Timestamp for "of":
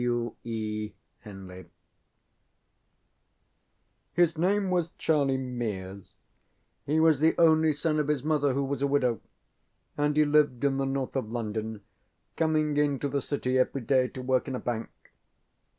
7.99-8.07, 11.15-11.31